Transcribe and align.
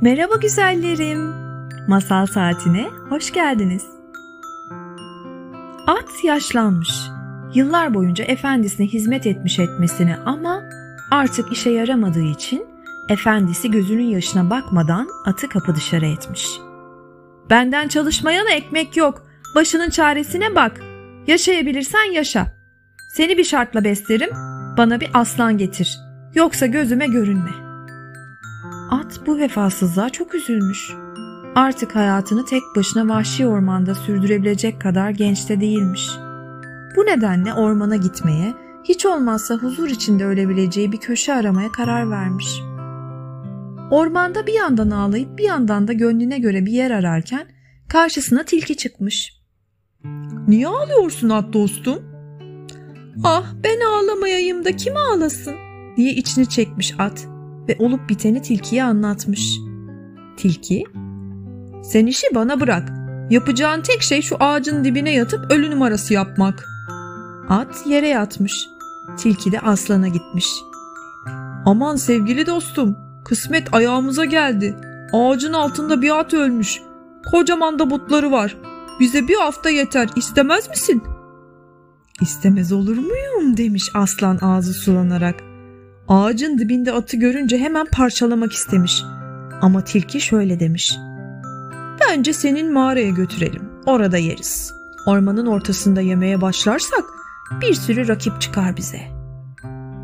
Merhaba 0.00 0.36
güzellerim. 0.36 1.34
Masal 1.88 2.26
saatine 2.26 2.88
hoş 3.08 3.32
geldiniz. 3.32 3.84
At 5.86 6.24
yaşlanmış. 6.24 7.00
Yıllar 7.54 7.94
boyunca 7.94 8.24
efendisine 8.24 8.86
hizmet 8.86 9.26
etmiş 9.26 9.58
etmesine 9.58 10.16
ama 10.26 10.62
artık 11.10 11.52
işe 11.52 11.70
yaramadığı 11.70 12.22
için 12.22 12.66
efendisi 13.08 13.70
gözünün 13.70 14.08
yaşına 14.08 14.50
bakmadan 14.50 15.08
atı 15.26 15.48
kapı 15.48 15.74
dışarı 15.74 16.06
etmiş. 16.06 16.48
Benden 17.50 17.88
çalışmayana 17.88 18.50
ekmek 18.50 18.96
yok. 18.96 19.26
Başının 19.54 19.90
çaresine 19.90 20.54
bak. 20.54 20.80
Yaşayabilirsen 21.26 22.12
yaşa. 22.12 22.46
Seni 23.16 23.38
bir 23.38 23.44
şartla 23.44 23.84
beslerim. 23.84 24.30
Bana 24.76 25.00
bir 25.00 25.10
aslan 25.14 25.58
getir. 25.58 25.98
Yoksa 26.34 26.66
gözüme 26.66 27.06
görünme. 27.06 27.65
At 29.06 29.26
bu 29.26 29.38
vefasızlığa 29.38 30.10
çok 30.10 30.34
üzülmüş. 30.34 30.90
Artık 31.54 31.96
hayatını 31.96 32.44
tek 32.44 32.62
başına 32.76 33.08
vahşi 33.08 33.46
ormanda 33.46 33.94
sürdürebilecek 33.94 34.80
kadar 34.80 35.10
genç 35.10 35.48
de 35.48 35.60
değilmiş. 35.60 36.08
Bu 36.96 37.06
nedenle 37.06 37.54
ormana 37.54 37.96
gitmeye, 37.96 38.54
hiç 38.84 39.06
olmazsa 39.06 39.54
huzur 39.54 39.88
içinde 39.88 40.24
ölebileceği 40.24 40.92
bir 40.92 40.96
köşe 40.96 41.34
aramaya 41.34 41.72
karar 41.72 42.10
vermiş. 42.10 42.60
Ormanda 43.90 44.46
bir 44.46 44.52
yandan 44.52 44.90
ağlayıp 44.90 45.38
bir 45.38 45.44
yandan 45.44 45.88
da 45.88 45.92
gönlüne 45.92 46.38
göre 46.38 46.66
bir 46.66 46.72
yer 46.72 46.90
ararken 46.90 47.46
karşısına 47.88 48.44
tilki 48.44 48.76
çıkmış. 48.76 49.42
Niye 50.48 50.68
ağlıyorsun 50.68 51.28
at 51.28 51.52
dostum? 51.52 52.02
Ah 53.24 53.44
ben 53.64 53.80
ağlamayayım 53.80 54.64
da 54.64 54.76
kim 54.76 54.96
ağlasın 54.96 55.54
diye 55.96 56.12
içini 56.12 56.48
çekmiş 56.48 56.94
at 56.98 57.35
ve 57.68 57.76
olup 57.78 58.08
biteni 58.08 58.42
tilkiye 58.42 58.84
anlatmış. 58.84 59.50
Tilki, 60.36 60.84
sen 61.82 62.06
işi 62.06 62.26
bana 62.34 62.60
bırak. 62.60 62.92
Yapacağın 63.30 63.80
tek 63.80 64.02
şey 64.02 64.22
şu 64.22 64.36
ağacın 64.40 64.84
dibine 64.84 65.12
yatıp 65.12 65.52
ölü 65.52 65.70
numarası 65.70 66.14
yapmak. 66.14 66.64
At 67.48 67.86
yere 67.86 68.08
yatmış. 68.08 68.68
Tilki 69.18 69.52
de 69.52 69.60
aslana 69.60 70.08
gitmiş. 70.08 70.46
Aman 71.66 71.96
sevgili 71.96 72.46
dostum, 72.46 72.96
kısmet 73.24 73.74
ayağımıza 73.74 74.24
geldi. 74.24 74.76
Ağacın 75.12 75.52
altında 75.52 76.02
bir 76.02 76.18
at 76.18 76.34
ölmüş. 76.34 76.80
Kocaman 77.30 77.78
da 77.78 77.90
butları 77.90 78.32
var. 78.32 78.56
Bize 79.00 79.28
bir 79.28 79.34
hafta 79.34 79.70
yeter. 79.70 80.08
İstemez 80.16 80.68
misin? 80.68 81.02
İstemez 82.20 82.72
olur 82.72 82.96
muyum 82.96 83.56
demiş 83.56 83.90
aslan 83.94 84.38
ağzı 84.42 84.74
sulanarak. 84.74 85.34
Ağacın 86.08 86.58
dibinde 86.58 86.92
atı 86.92 87.16
görünce 87.16 87.58
hemen 87.58 87.86
parçalamak 87.92 88.52
istemiş. 88.52 89.02
Ama 89.60 89.84
tilki 89.84 90.20
şöyle 90.20 90.60
demiş. 90.60 90.96
Bence 92.00 92.32
senin 92.32 92.72
mağaraya 92.72 93.10
götürelim. 93.10 93.62
Orada 93.86 94.18
yeriz. 94.18 94.72
Ormanın 95.06 95.46
ortasında 95.46 96.00
yemeye 96.00 96.40
başlarsak 96.40 97.04
bir 97.60 97.74
sürü 97.74 98.08
rakip 98.08 98.40
çıkar 98.40 98.76
bize. 98.76 99.00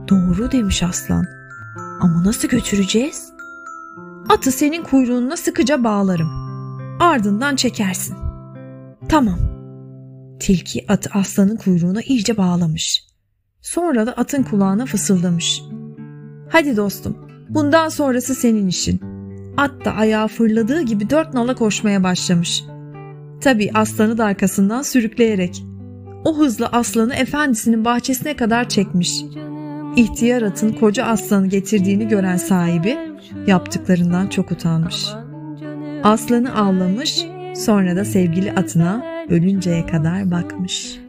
Doğru 0.08 0.52
demiş 0.52 0.82
aslan. 0.82 1.24
Ama 2.00 2.24
nasıl 2.24 2.48
götüreceğiz? 2.48 3.32
Atı 4.28 4.52
senin 4.52 4.82
kuyruğuna 4.82 5.36
sıkıca 5.36 5.84
bağlarım. 5.84 6.30
Ardından 7.00 7.56
çekersin. 7.56 8.16
Tamam. 9.08 9.38
Tilki 10.40 10.84
atı 10.88 11.10
aslanın 11.14 11.56
kuyruğuna 11.56 12.02
iyice 12.02 12.36
bağlamış. 12.36 13.04
Sonra 13.60 14.06
da 14.06 14.12
atın 14.12 14.42
kulağına 14.42 14.86
fısıldamış. 14.86 15.62
Hadi 16.52 16.76
dostum, 16.76 17.16
bundan 17.48 17.88
sonrası 17.88 18.34
senin 18.34 18.68
işin. 18.68 19.00
At 19.56 19.84
da 19.84 19.92
ayağı 19.92 20.28
fırladığı 20.28 20.82
gibi 20.82 21.10
dört 21.10 21.34
nala 21.34 21.54
koşmaya 21.54 22.02
başlamış. 22.02 22.64
Tabi 23.40 23.70
aslanı 23.74 24.18
da 24.18 24.24
arkasından 24.24 24.82
sürükleyerek. 24.82 25.64
O 26.24 26.38
hızla 26.38 26.68
aslanı 26.68 27.14
efendisinin 27.14 27.84
bahçesine 27.84 28.36
kadar 28.36 28.68
çekmiş. 28.68 29.22
İhtiyar 29.96 30.42
atın 30.42 30.72
koca 30.72 31.04
aslanı 31.04 31.46
getirdiğini 31.46 32.08
gören 32.08 32.36
sahibi 32.36 32.98
yaptıklarından 33.46 34.26
çok 34.26 34.52
utanmış. 34.52 35.06
Aslanı 36.02 36.54
avlamış, 36.54 37.24
sonra 37.56 37.96
da 37.96 38.04
sevgili 38.04 38.52
atına 38.52 39.02
ölünceye 39.28 39.86
kadar 39.86 40.30
bakmış.'' 40.30 41.01